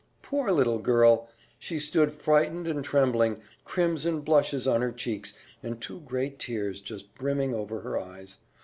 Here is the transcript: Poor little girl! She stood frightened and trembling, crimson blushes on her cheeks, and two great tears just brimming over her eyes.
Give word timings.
Poor 0.23 0.51
little 0.51 0.79
girl! 0.79 1.29
She 1.59 1.77
stood 1.77 2.11
frightened 2.11 2.67
and 2.67 2.83
trembling, 2.83 3.39
crimson 3.65 4.21
blushes 4.21 4.65
on 4.65 4.81
her 4.81 4.91
cheeks, 4.91 5.33
and 5.61 5.79
two 5.79 5.99
great 5.99 6.39
tears 6.39 6.81
just 6.81 7.13
brimming 7.13 7.53
over 7.53 7.81
her 7.81 7.99
eyes. 7.99 8.37